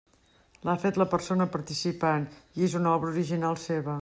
L'ha 0.69 0.73
fet 0.83 0.97
la 1.01 1.07
persona 1.11 1.47
participant 1.57 2.27
i 2.61 2.69
és 2.71 2.81
una 2.81 2.97
obra 2.97 3.15
original 3.19 3.65
seva. 3.71 3.99